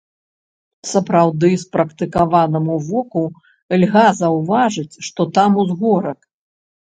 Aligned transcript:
Сапраўды 0.91 1.49
спрактыкаванаму 1.63 2.77
воку 2.87 3.23
льга 3.83 4.05
заўважыць, 4.21 4.99
што 5.09 5.21
там 5.39 5.51
узгорак. 5.65 6.19